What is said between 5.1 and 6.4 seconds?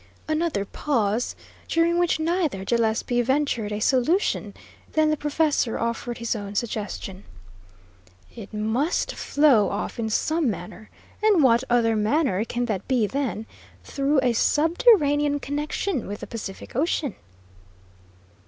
the professor offered his